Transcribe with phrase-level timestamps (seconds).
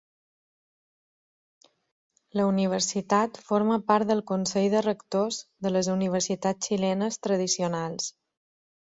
[2.39, 8.09] La universitat forma part del Consell de rectors de les universitats xilenes tradicionals.